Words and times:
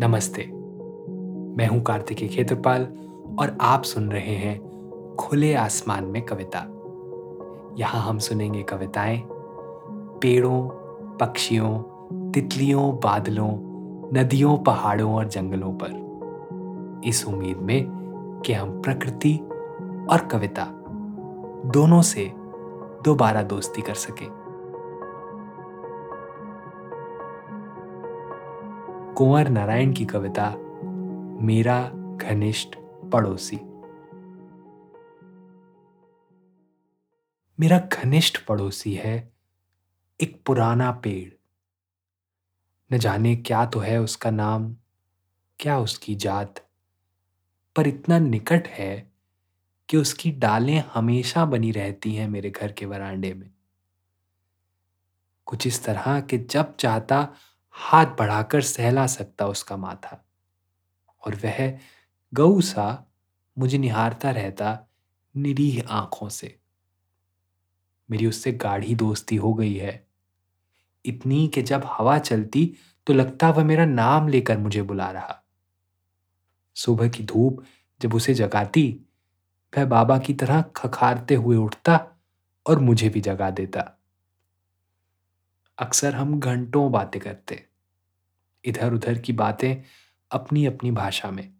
नमस्ते। 0.00 0.42
मैं 1.56 1.66
हूँ 1.66 1.82
कार्तिकेय 1.82 2.28
खेत्रपाल 2.28 2.82
और 3.38 3.58
आप 3.60 3.82
सुन 3.82 4.10
रहे 4.10 4.34
हैं 4.34 4.58
खुले 5.20 5.54
आसमान 5.54 6.04
में 6.04 6.22
कविता। 6.22 6.58
यहाँ 7.78 8.00
हम 8.02 8.18
सुनेंगे 8.18 8.62
कविताएँ, 8.62 9.22
पेड़ों, 10.22 10.68
पक्षियों, 11.16 11.78
तितलियों, 12.30 12.96
बादलों, 12.96 13.50
नदियों, 14.12 14.58
पहाड़ों 14.58 15.14
और 15.14 15.28
जंगलों 15.28 15.72
पर। 15.72 17.00
इस 17.04 17.26
उम्मीद 17.26 17.56
में 17.56 17.86
कि 18.46 18.52
हम 18.52 18.82
प्रकृति 18.82 19.36
और 20.10 20.28
कविता 20.32 20.64
दोनों 21.66 22.02
से 22.02 22.32
दोबारा 23.04 23.42
दोस्ती 23.42 23.82
कर 23.82 23.94
सके। 23.94 24.35
कुंवर 29.16 29.48
नारायण 29.48 29.92
की 29.92 30.04
कविता, 30.04 30.50
मेरा 31.42 31.90
घनिष्ठ 32.16 32.68
पड़ोसी। 33.12 33.56
मेरा 37.60 37.78
घनिष्ठ 37.78 38.46
पड़ोसी 38.46 38.94
है 38.94 39.32
एक 40.20 40.42
पुराना 40.46 40.90
पेड़। 40.90 41.32
न 42.94 42.98
जाने 42.98 43.36
क्या 43.36 43.66
तो 43.66 43.78
है 43.78 44.00
उसका 44.00 44.30
नाम, 44.30 44.76
क्या 45.58 45.78
उसकी 45.78 46.14
जात, 46.14 46.66
पर 47.76 47.86
इतना 47.86 48.18
निकट 48.18 48.68
है 48.68 49.12
कि 49.88 49.96
उसकी 49.96 50.30
डालें 50.30 50.84
हमेशा 50.94 51.44
बनी 51.44 51.70
रहती 51.70 52.14
हैं 52.14 52.28
मेरे 52.28 52.50
घर 52.50 52.72
के 52.72 52.86
वरांडे 52.86 53.34
में। 53.34 53.50
कुछ 55.46 55.66
इस 55.66 55.84
तरह 55.84 56.20
कि 56.20 56.38
जब 56.38 56.76
चाहता 56.76 57.34
हाथ 57.78 58.06
बढ़ाकर 58.06 58.60
सहला 58.60 59.06
सकता 59.06 59.46
उसका 59.46 59.76
माथा। 59.76 60.24
और 61.26 61.34
वह 61.34 61.78
गऊ 62.34 62.60
सा 62.60 63.06
मुझे 63.58 63.78
निहारता 63.78 64.30
रहता 64.30 64.86
निरीह 65.36 65.84
आँखों 65.88 66.28
से। 66.28 66.60
मेरी 68.10 68.26
उससे 68.26 68.52
गाढ़ी 68.52 68.94
दोस्ती 68.94 69.36
हो 69.36 69.54
गई 69.54 69.74
है। 69.74 70.06
इतनी 71.04 71.48
कि 71.48 71.62
जब 71.62 71.82
हवा 71.86 72.18
चलती 72.18 72.74
तो 73.06 73.12
लगता 73.12 73.50
वह 73.50 73.64
मेरा 73.64 73.84
नाम 73.84 74.28
लेकर 74.28 74.58
मुझे 74.58 74.82
बुला 74.82 75.10
रहा। 75.10 75.44
सुबह 76.74 77.08
की 77.08 77.24
धूप 77.24 77.64
जब 78.00 78.14
उसे 78.14 78.34
जगाती, 78.34 79.00
वह 79.78 79.84
बाबा 79.84 80.18
की 80.18 80.34
तरह 80.34 80.62
खखारते 80.62 81.34
हुए 81.34 81.56
उठता 81.56 82.06
और 82.66 82.78
मुझे 82.78 83.08
भी 83.08 83.20
जगा 83.20 83.50
देता। 83.50 83.98
अक्सर 85.78 86.14
हम 86.14 86.40
घंटों 86.40 86.92
बातें 86.92 87.22
करते। 87.22 87.65
इधर 88.66 88.92
उधर 88.92 89.18
की 89.18 89.32
बातें 89.32 89.76
अपनी 90.30 90.66
अपनी 90.66 90.90
भाषा 90.90 91.30
में। 91.30 91.54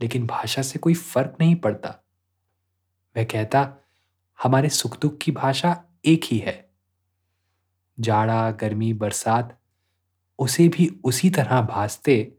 लेकिन 0.00 0.26
भाषा 0.26 0.62
से 0.62 0.78
कोई 0.78 0.94
फ़र्क 0.94 1.36
नहीं 1.40 1.56
पड़ता। 1.56 2.04
वह 3.16 3.24
कहता, 3.24 3.76
हमारे 4.42 4.68
सुख 4.68 5.00
दुख 5.00 5.18
की 5.18 5.32
भाषा 5.32 5.84
एक 6.04 6.24
ही 6.24 6.38
है। 6.38 6.70
जाड़ा, 8.00 8.50
गर्मी, 8.50 8.92
बरसात, 8.92 9.62
उसे 10.38 10.68
भी 10.68 11.00
उसी 11.04 11.30
तरह 11.30 11.62
भासते 11.62 12.38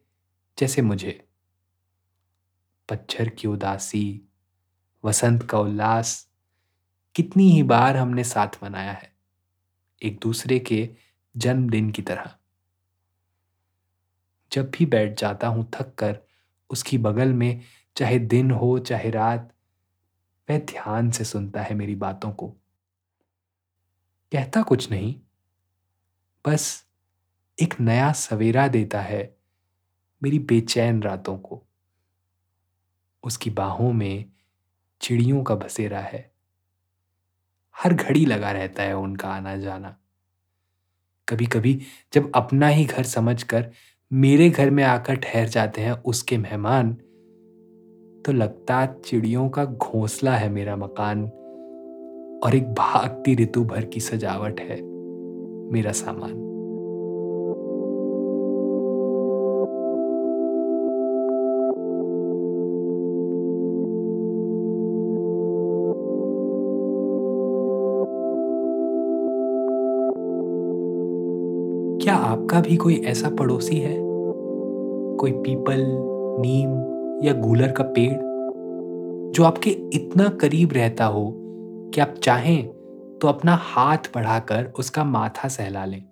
जैसे 0.59 0.81
मुझे। 0.81 1.27
पच्छर 2.89 3.29
की 3.29 3.47
उदासी, 3.47 4.21
वसंत 5.05 5.43
का 5.43 5.59
उल्लास, 5.59 6.29
कितनी 7.15 7.51
ही 7.51 7.63
बार 7.63 7.97
हमने 7.97 8.23
साथ 8.23 8.63
मनाया 8.63 8.91
है, 8.91 9.15
एक 10.03 10.19
दूसरे 10.19 10.59
के 10.59 10.95
जन्मदिन 11.37 11.91
की 11.91 12.01
तरह। 12.01 12.38
जब 14.51 14.71
भी 14.71 14.85
बैठ 14.85 15.19
जाता 15.19 15.47
हूँ 15.47 15.71
थक 15.73 15.95
कर 15.95 16.19
उसकी 16.69 16.97
बगल 16.97 17.33
में, 17.33 17.61
चाहे 17.95 18.19
दिन 18.19 18.51
हो, 18.51 18.79
चाहे 18.79 19.09
रात, 19.09 19.53
वह 20.49 20.59
ध्यान 20.59 21.11
से 21.11 21.23
सुनता 21.23 21.61
है 21.61 21.75
मेरी 21.75 21.95
बातों 21.95 22.31
को। 22.31 22.47
कहता 24.31 24.61
कुछ 24.61 24.91
नहीं, 24.91 25.15
बस 26.47 26.85
एक 27.61 27.79
नया 27.79 28.11
सवेरा 28.11 28.67
देता 28.67 29.01
है 29.01 29.37
मेरी 30.23 30.39
बेचैन 30.39 31.03
रातों 31.03 31.37
को। 31.37 31.65
उसकी 33.23 33.49
बाहों 33.49 33.93
में 33.93 34.31
चिड़ियों 35.01 35.43
का 35.43 35.55
बसेरा 35.55 35.99
है। 35.99 36.31
हर 37.77 37.93
घड़ी 37.93 38.25
लगा 38.25 38.51
रहता 38.51 38.83
है 38.83 38.93
उनका 38.93 39.29
आना 39.29 39.57
जाना 39.57 39.97
कभी 41.27 41.45
कभी 41.45 41.81
जब 42.13 42.31
अपना 42.35 42.67
ही 42.67 42.85
घर 42.85 43.03
समझकर 43.03 43.71
मेरे 44.13 44.49
घर 44.49 44.69
में 44.69 44.83
आकर 44.83 45.15
ठहर 45.15 45.47
जाते 45.47 45.81
हैं 45.81 45.91
उसके 45.91 46.37
मेहमान। 46.37 46.93
तो 48.25 48.31
लगता 48.31 48.85
चिड़ियों 48.85 49.49
का 49.49 49.65
घोंसला 49.65 50.31
है 50.31 50.49
मेरा 50.49 50.75
मकान 50.75 51.23
और 52.43 52.55
एक 52.55 52.73
भागती 52.73 53.35
ऋतु 53.35 53.63
भर 53.63 53.85
की 53.85 53.99
सजावट 53.99 54.59
है 54.59 54.81
मेरा 55.71 55.91
सामान। 55.91 56.48
आपका 72.49 72.61
भी 72.61 72.77
कोई 72.77 72.95
ऐसा 72.95 73.29
पड़ोसी 73.29 73.79
है? 73.79 73.97
कोई 75.19 75.31
पीपल, 75.31 75.77
नीम 76.41 76.69
या 77.27 77.33
गूलर 77.33 77.71
का 77.71 77.83
पेड़? 77.83 78.17
जो 79.35 79.43
आपके 79.43 79.69
इतना 79.69 80.29
करीब 80.29 80.73
रहता 80.73 81.05
हो 81.05 81.33
कि 81.93 82.01
आप 82.01 82.15
चाहें 82.23 82.67
तो 83.21 83.27
अपना 83.27 83.55
हाथ 83.55 83.97
बढ़ाकर 84.15 84.65
उसका 84.65 85.03
माथा 85.03 85.47
सहला 85.47 85.85
लें। 85.85 86.03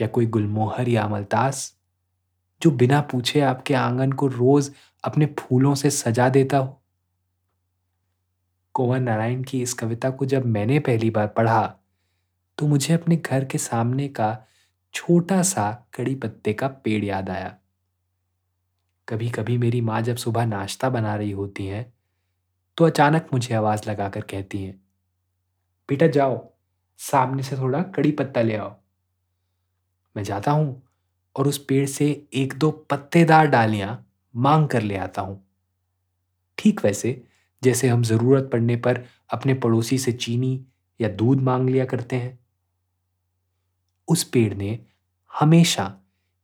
या 0.00 0.06
कोई 0.06 0.26
गुलमोहर 0.26 0.88
या 0.88 1.02
अमलतास, 1.02 1.76
जो 2.62 2.70
बिना 2.70 3.00
पूछे 3.00 3.40
आपके 3.40 3.74
आँगन 3.74 4.12
को 4.12 4.26
रोज 4.26 4.72
अपने 5.04 5.26
फूलों 5.26 5.74
से 5.74 5.90
सजा 5.90 6.28
देता 6.28 6.58
हो? 6.58 6.80
कुंवर 8.74 9.00
नारायण 9.00 9.42
की 9.42 9.62
इस 9.62 9.74
कविता 9.74 10.10
को 10.10 10.26
जब 10.26 10.46
मैंने 10.46 10.78
पहली 10.78 11.10
बार 11.10 11.26
पढ़ा 11.26 11.74
तो 12.58 12.66
मुझे 12.66 12.94
अपने 12.94 13.16
घर 13.16 13.44
के 13.44 13.58
सामने 13.58 14.08
का 14.08 14.46
छोटा 14.94 15.42
सा 15.44 15.70
कड़ी 15.94 16.14
पत्ते 16.14 16.52
का 16.52 16.68
पेड़ 16.68 17.04
याद 17.04 17.30
आया। 17.30 17.56
कभी 19.08 19.30
कभी 19.30 19.58
मेरी 19.58 19.80
माँ 19.80 20.00
जब 20.02 20.16
सुबह 20.16 20.44
नाश्ता 20.46 20.88
बना 20.90 21.14
रही 21.16 21.30
होती 21.32 21.66
हैं 21.66 21.92
तो 22.78 22.84
अचानक 22.86 23.28
मुझे 23.32 23.54
आवाज़ 23.54 23.88
लगाकर 23.90 24.20
कहती 24.22 24.62
हैं, 24.62 24.80
बेटा 25.88 26.06
जाओ, 26.08 26.38
सामने 27.00 27.42
से 27.42 27.56
थोड़ा 27.56 27.82
कड़ी 27.96 28.12
पत्ता 28.12 28.42
ले 28.42 28.56
आओ। 28.56 28.74
मैं 30.16 30.24
जाता 30.24 30.52
हूँ 30.52 30.82
और 31.36 31.48
उस 31.48 31.58
पेड़ 31.64 31.86
से 31.88 32.10
एक 32.34 32.54
दो 32.54 32.70
पत्तेदार 32.90 33.46
डालियाँ 33.46 34.06
मांग 34.34 34.68
कर 34.68 34.82
ले 34.82 34.96
आता 34.96 35.22
हूँ। 35.22 35.40
ठीक 36.58 36.84
वैसे, 36.84 37.22
जैसे 37.62 37.88
हम 37.88 38.02
ज़रूरत 38.02 38.50
पड़ने 38.52 38.76
पर 38.78 39.04
अपने 39.30 39.54
पड़ोसी 39.56 39.98
से 39.98 40.12
चीनी 40.14 40.60
या 41.00 41.08
दूध 41.10 41.42
मांग 41.42 41.68
लिया 41.70 41.84
करते 41.84 42.16
हैं। 42.16 42.38
उस 44.10 44.24
पेड़ 44.24 44.54
ने 44.54 44.78
हमेशा 45.40 45.98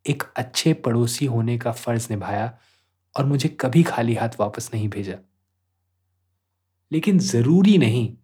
एक 0.06 0.22
अच्छे 0.37 0.75
पड़ोसी 0.75 1.27
होने 1.27 1.59
का 1.59 1.72
फ़र्ज़ 1.72 2.06
निभाया 2.10 2.59
और 3.16 3.27
मुझे 3.27 3.49
कभी 3.49 3.82
खाली 3.82 4.15
हाथ 4.15 4.28
वापस 4.41 4.71
नहीं 4.75 4.88
भेजा। 4.88 5.16
लेकिन 6.93 7.19
ज़रूरी 7.19 7.78
नहीं 7.78 8.16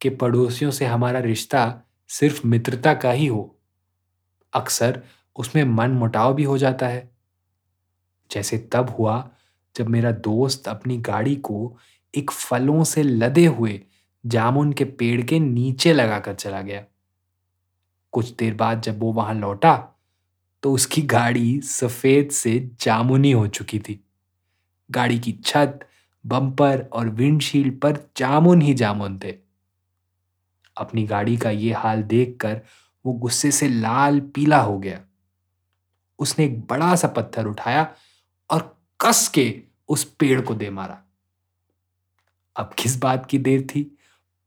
कि 0.00 0.10
पड़ोसियों 0.10 0.70
से 0.70 0.86
हमारा 0.86 1.18
रिश्ता 1.18 1.82
सिर्फ़ 2.08 2.46
मित्रता 2.46 2.94
का 2.94 3.10
ही 3.10 3.26
हो। 3.26 3.58
अक्सर 4.54 5.02
उसमें 5.36 5.64
मन 5.64 5.90
मुटाव 5.90 6.34
भी 6.34 6.44
हो 6.44 6.58
जाता 6.58 6.88
है। 6.88 7.10
जैसे 8.30 8.58
तब 8.58 8.90
हुआ 8.90 9.30
जब 9.76 9.88
मेरा 9.88 10.12
दोस्त 10.12 10.68
अपनी 10.68 10.98
गाड़ी 10.98 11.36
को 11.36 11.76
एक 12.16 12.30
फलों 12.30 12.84
से 12.84 13.02
लदे 13.02 13.46
हुए 13.46 13.82
जामुन 14.26 14.72
के 14.72 14.84
पेड़ 14.84 15.22
के 15.22 15.38
नीचे 15.38 15.92
लगाकर 15.92 16.34
चला 16.34 16.62
गया। 16.62 16.84
कुछ 18.12 18.30
देर 18.30 18.54
बाद 18.54 18.80
जब 18.80 19.00
वो 19.00 19.12
वहाँ 19.12 19.34
लौटा 19.34 19.88
तो 20.62 20.72
उसकी 20.72 21.02
गाड़ी 21.02 21.60
सफ़ेद 21.60 22.30
से 22.30 22.70
जामुनी 22.80 23.32
हो 23.32 23.46
चुकी 23.46 23.78
थी। 23.78 24.04
गाड़ी 24.90 25.18
की 25.18 25.32
छत, 25.32 25.80
बम्पर 26.26 26.88
और 26.92 27.08
विंडशील्ड 27.08 27.80
पर 27.80 28.10
जामुन 28.16 28.62
ही 28.62 28.74
जामुन 28.74 29.18
थे। 29.18 29.34
अपनी 30.76 31.04
गाड़ी 31.06 31.36
का 31.36 31.50
ये 31.50 31.72
हाल 31.72 32.02
देखकर 32.02 32.60
वो 33.06 33.12
गुस्से 33.12 33.50
से 33.50 33.68
लाल 33.68 34.20
पीला 34.20 34.60
हो 34.60 34.78
गया। 34.78 35.00
उसने 36.18 36.44
एक 36.44 36.60
बड़ा 36.66 36.96
सा 36.96 37.08
पत्थर 37.08 37.46
उठाया 37.46 37.94
और 38.50 38.78
कस 39.00 39.28
के 39.28 39.62
उस 39.88 40.04
पेड़ 40.04 40.40
को 40.40 40.54
दे 40.54 40.70
मारा। 40.70 41.02
अब 42.56 42.74
किस 42.78 42.96
बात 42.96 43.26
की 43.26 43.38
देर 43.38 43.62
थी? 43.62 43.98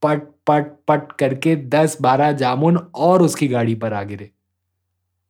पट 0.06 0.22
पट 0.48 0.72
पट 0.88 1.12
करके 1.12 1.56
दस 1.56 1.98
बारह 2.02 2.32
जामुन 2.32 2.78
और 2.78 3.22
उसकी 3.22 3.48
गाड़ी 3.48 3.76
पर 3.76 3.94
आ 3.94 4.04
गिरे। 4.04 4.32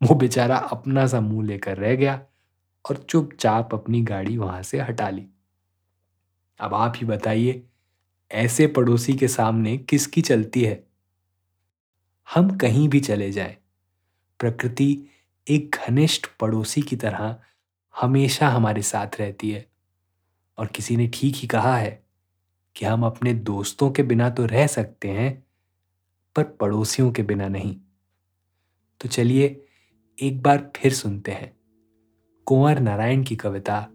वो 0.03 0.15
बेचारा 0.15 0.57
अपना 0.57 1.07
सा 1.07 1.21
मुँह 1.21 1.47
लेकर 1.47 1.77
रह 1.77 1.95
गया 1.95 2.21
और 2.85 2.97
चुपचाप 3.09 3.73
अपनी 3.73 4.01
गाड़ी 4.01 4.37
वहाँ 4.37 4.63
से 4.63 4.81
हटा 4.81 5.09
ली। 5.09 5.25
अब 6.59 6.73
आप 6.73 6.93
ही 6.97 7.05
बताइए 7.05 7.63
ऐसे 8.31 8.67
पड़ोसी 8.67 9.13
के 9.13 9.27
सामने 9.27 9.77
किसकी 9.77 10.21
चलती 10.21 10.63
है? 10.63 10.83
हम 12.35 12.57
कहीं 12.57 12.89
भी 12.89 12.99
चले 12.99 13.31
जाएँ, 13.31 13.57
प्रकृति 14.39 15.07
एक 15.47 15.75
घनिष्ठ 15.87 16.27
पड़ोसी 16.39 16.81
की 16.81 16.95
तरह 16.95 17.35
हमेशा 18.01 18.49
हमारे 18.49 18.81
साथ 18.81 19.19
रहती 19.19 19.51
है। 19.51 19.65
और 20.57 20.67
किसी 20.67 20.97
ने 20.97 21.07
ठीक 21.07 21.35
ही 21.35 21.47
कहा 21.47 21.77
है 21.77 22.04
कि 22.75 22.85
हम 22.85 23.05
अपने 23.05 23.33
दोस्तों 23.33 23.91
के 23.91 24.03
बिना 24.03 24.29
तो 24.29 24.45
रह 24.45 24.67
सकते 24.67 25.07
हैं, 25.07 25.45
पर 26.35 26.43
पड़ोसियों 26.43 27.11
के 27.11 27.23
बिना 27.23 27.47
नहीं? 27.47 27.77
तो 29.01 29.09
चलिए, 29.09 29.65
एक 30.21 30.41
बार 30.41 30.71
फिर 30.75 30.93
सुनते 30.93 31.31
हैं। 31.31 31.57
कुंवर 32.45 32.79
नारायण 32.79 33.23
की 33.23 33.35
कविता, 33.35 33.87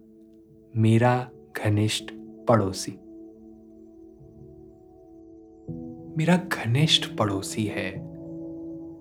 मेरा 0.76 1.30
घनिष्ठ 1.56 2.04
पड़ोसी। 2.48 2.92
मेरा 6.18 6.36
घनिष्ठ 6.36 7.16
पड़ोसी 7.16 7.66
है 7.66 7.88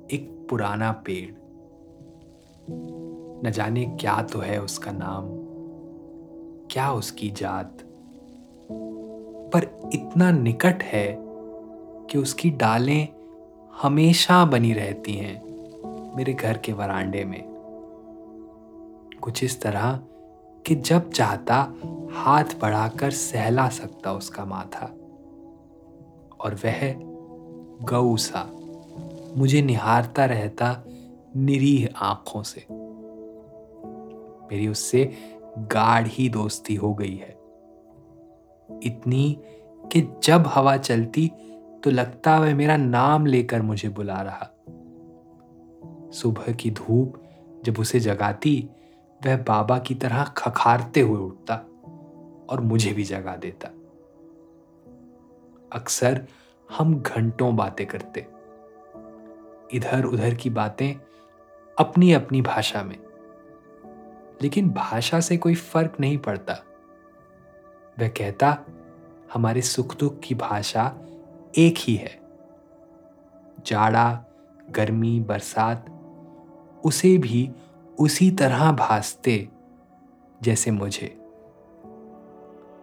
एक 0.07 0.47
पुराना 0.49 0.91
पेड़। 0.91 1.35
न 3.47 3.51
जाने 3.51 3.97
क्या 3.99 4.21
तो 4.21 4.39
है 4.39 4.63
उसका 4.63 4.91
नाम, 4.91 5.25
क्या 6.67 6.91
उसकी 6.91 7.29
जात। 7.29 7.77
पर 9.53 9.89
इतना 9.93 10.31
निकट 10.31 10.83
है 10.83 11.17
कि 12.09 12.17
उसकी 12.17 12.49
डालें 12.49 13.07
हमेशा 13.81 14.45
बनी 14.45 14.73
रहती 14.73 15.13
हैं 15.13 15.49
मेरे 16.15 16.33
घर 16.33 16.57
के 16.57 16.73
वरांडे 16.73 17.25
में। 17.25 17.43
कुछ 19.21 19.43
इस 19.43 19.61
तरह 19.61 19.99
कि 20.65 20.75
जब 20.75 21.11
चाहता 21.11 21.73
हाथ 22.11 22.43
बढ़ाकर 22.61 23.11
सहला 23.11 23.69
सकता 23.69 24.13
उसका 24.13 24.45
माथा। 24.45 24.85
और 26.41 26.55
वह 26.65 26.93
गऊ 27.85 28.17
सा, 28.17 28.51
मुझे 29.37 29.61
निहारता 29.61 30.25
रहता 30.25 30.83
निरीह 31.35 31.89
आँखों 31.97 32.43
से। 32.43 32.65
मेरी 34.51 34.67
उससे 34.67 35.17
गाढ़ी 35.57 36.29
दोस्ती 36.29 36.75
हो 36.75 36.93
गई 36.93 37.15
है। 37.15 37.38
इतनी 38.83 39.41
कि 39.91 40.13
जब 40.23 40.43
हवा 40.47 40.77
चलती 40.77 41.31
तो 41.83 41.91
लगता 41.91 42.39
वह 42.39 42.55
मेरा 42.55 42.77
नाम 42.77 43.25
लेकर 43.25 43.61
मुझे 43.61 43.89
बुला 43.89 44.21
रहा। 44.21 44.55
सुबह 46.11 46.53
की 46.53 46.71
धूप 46.71 47.23
जब 47.65 47.79
उसे 47.79 47.99
जगाती, 47.99 48.69
वह 49.25 49.37
बाबा 49.37 49.79
की 49.79 49.95
तरह 49.95 50.23
खखारते 50.23 51.01
हुए 51.01 51.19
उठता 51.19 51.55
और 52.49 52.61
मुझे 52.61 52.93
भी 52.93 53.03
जगा 53.03 53.35
देता। 53.35 53.67
अक्सर 55.73 56.27
हम 56.77 57.01
घंटों 57.01 57.55
बातें 57.55 57.87
करते। 57.87 58.27
इधर 59.77 60.05
उधर 60.05 60.33
की 60.33 60.49
बातें 60.49 60.93
अपनी 61.79 62.13
अपनी 62.13 62.41
भाषा 62.41 62.83
में। 62.83 62.99
लेकिन 64.41 64.69
भाषा 64.69 65.19
से 65.19 65.37
कोई 65.37 65.55
फ़र्क 65.55 65.97
नहीं 65.99 66.17
पड़ता। 66.17 66.55
वह 67.99 68.07
कहता, 68.07 68.57
हमारे 69.33 69.61
सुख 69.61 69.97
दुख 69.97 70.19
की 70.19 70.35
भाषा 70.35 70.95
एक 71.57 71.75
ही 71.77 71.95
है। 71.95 72.19
जाड़ा, 73.65 74.23
गर्मी, 74.69 75.19
बरसात, 75.19 75.85
उसे 76.85 77.17
भी 77.17 77.51
उसी 77.99 78.31
तरह 78.31 78.71
भासते 78.71 79.49
जैसे 80.41 80.71
मुझे। 80.71 81.15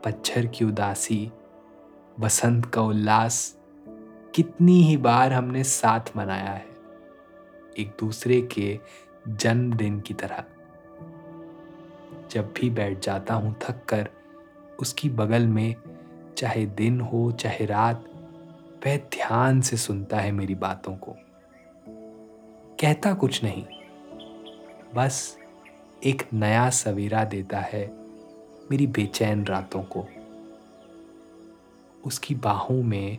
पच्छर 0.04 0.46
की 0.46 0.64
उदासी 0.64 1.32
बसंत 2.20 2.66
का 2.66 2.82
उल्लास, 2.82 3.58
कितनी 4.34 4.82
ही 4.82 4.96
बार 4.96 5.32
हमने 5.32 5.64
साथ 5.64 6.00
मनाया 6.16 6.50
है, 6.50 6.66
एक 7.78 7.96
दूसरे 8.00 8.40
के 8.42 8.78
जन्मदिन 9.28 10.00
की 10.00 10.14
तरह। 10.14 10.44
जब 12.30 12.52
भी 12.52 12.70
बैठ 12.70 12.98
जाता 12.98 13.34
हूँ 13.34 13.56
थक 13.60 13.84
कर 13.88 14.08
उसकी 14.80 15.08
बगल 15.08 15.46
में, 15.46 15.74
चाहे 16.36 16.66
दिन 16.66 17.00
हो, 17.00 17.32
चाहे 17.32 17.66
रात, 17.66 18.04
वह 18.86 18.96
ध्यान 18.96 19.60
से 19.60 19.76
सुनता 19.76 20.16
है 20.16 20.32
मेरी 20.32 20.54
बातों 20.54 20.96
को। 20.96 21.16
कहता 22.80 23.14
कुछ 23.14 23.44
नहीं। 23.44 23.64
बस 24.94 25.38
एक 26.04 26.22
नया 26.32 26.70
सवेरा 26.70 27.24
देता 27.24 27.58
है 27.58 27.92
मेरी 28.70 28.86
बेचैन 28.86 29.46
रातों 29.46 29.82
को। 29.82 30.06
उसकी 32.04 32.34
बाहों 32.34 32.82
में 32.82 33.18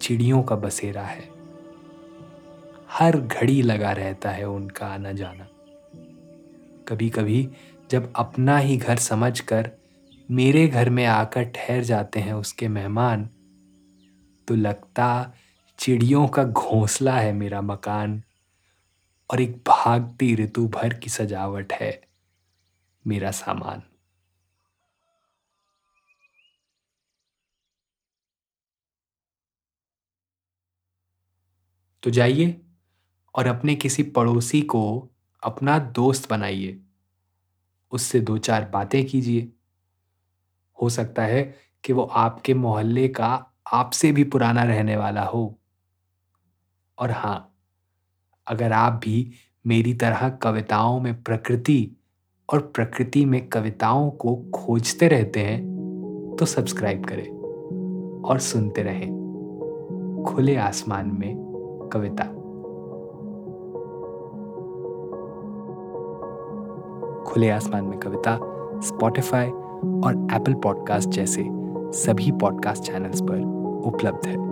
चिड़ियों 0.00 0.42
का 0.42 0.56
बसेरा 0.56 1.02
है। 1.02 1.28
हर 2.90 3.20
घड़ी 3.20 3.62
लगा 3.62 3.92
रहता 3.92 4.30
है 4.30 4.44
उनका 4.44 4.86
आना 4.86 5.12
जाना। 5.12 5.48
कभी 6.88 7.10
कभी 7.10 7.50
जब 7.90 8.12
अपना 8.16 8.58
ही 8.58 8.76
घर 8.76 8.96
समझकर 8.96 9.70
मेरे 10.30 10.68
घर 10.68 10.90
में 10.90 11.06
आकर 11.06 11.44
ठहर 11.44 11.82
जाते 11.82 12.20
हैं 12.20 12.32
उसके 12.32 12.68
मेहमान। 12.68 13.24
तो 14.48 14.54
लगता 14.54 15.34
चिड़ियों 15.78 16.28
का 16.28 16.44
घोंसला 16.44 17.16
है 17.16 17.32
मेरा 17.32 17.60
मकान, 17.60 18.22
और 19.30 19.40
एक 19.40 19.56
भागती 19.56 20.34
ऋतु 20.34 20.68
भर 20.68 20.94
की 20.94 21.10
सजावट 21.10 21.72
है 21.72 22.08
मेरा 23.06 23.30
सामान। 23.30 23.82
तो 32.02 32.10
जाइए 32.10 32.60
और 33.34 33.46
अपने 33.46 33.74
किसी 33.74 34.02
पड़ोसी 34.02 34.62
को 34.62 35.10
अपना 35.42 35.78
दोस्त 35.78 36.30
बनाइए। 36.30 36.80
उससे 37.92 38.20
दो 38.20 38.38
चार 38.38 38.64
बातें 38.64 39.06
कीजिए। 39.06 39.52
हो 40.82 40.88
सकता 40.88 41.22
है 41.22 41.54
कि 41.84 41.92
वो 41.92 42.02
आपके 42.02 42.54
मोहल्ले 42.54 43.08
का 43.08 43.46
आपसे 43.72 44.12
भी 44.12 44.24
पुराना 44.24 44.64
रहने 44.64 44.96
वाला 44.96 45.22
हो। 45.22 45.58
और 46.98 47.10
हाँ 47.10 47.54
अगर 48.46 48.72
आप 48.72 48.92
भी 48.92 49.32
मेरी 49.66 49.94
तरह 49.94 50.28
कविताओं 50.28 51.00
में 51.00 51.22
प्रकृति 51.22 51.96
और 52.52 52.60
प्रकृति 52.60 53.24
में 53.24 53.48
कविताओं 53.48 54.10
को 54.10 54.36
खोजते 54.54 55.08
रहते 55.08 55.40
हैं 55.40 56.36
तो 56.38 56.46
सब्सक्राइब 56.46 57.04
करें 57.04 57.28
और 58.22 58.38
सुनते 58.38 58.82
रहें 58.82 59.24
खुले 60.26 60.56
आसमान 60.56 61.10
में 61.18 61.34
कविता। 61.92 62.24
खुले 67.24 67.50
आसमान 67.50 67.84
में 67.84 67.98
कविता 67.98 68.38
स्पॉटिफाई 68.80 69.50
और 70.04 70.28
एप्पल 70.32 70.54
पॉडकास्ट 70.54 71.08
जैसे 71.08 71.44
सभी 71.92 72.30
पॉडकास्ट 72.32 72.82
चैनल्स 72.82 73.20
पर 73.20 73.40
उपलब्ध 73.86 74.26
है। 74.26 74.43